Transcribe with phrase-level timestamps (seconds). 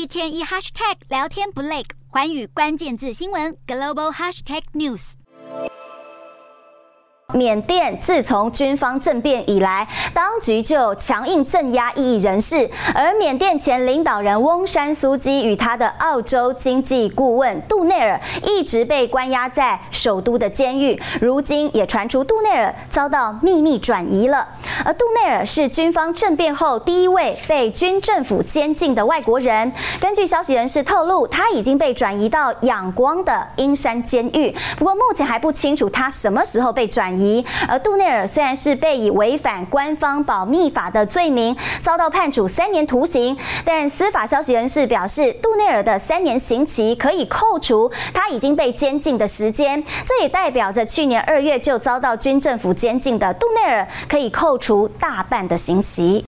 [0.00, 5.12] 一天一 hashtag 聊天不累，环宇关键字新闻 global hashtag news。
[7.32, 24.48] 缅甸自从军方政变以来，当局就强硬镇压异议人士，而缅甸前领导人翁山苏基与他的澳洲经济顾问杜内尔一直被关押在首都的监狱，如今也传出杜内尔遭到秘密转移了。
[24.82, 29.70] 而杜内尔是军方政变后第一位被军政府监禁的外国人。
[30.00, 37.44] 根据消息人士透露，他已经被转移到仰光的英山监狱，不过目前还不清楚他什么时候被转移。
[37.68, 43.36] 而杜内尔虽然是被以违反官方保密法的罪名遭到判处三年徒刑，
[43.66, 56.18] 但司法消息人士表示，杜内尔的三年刑期可以扣除他已经被监禁的时间，这也代表着去年二月就遭到军政府监禁的杜内尔可以扣除大半的刑期。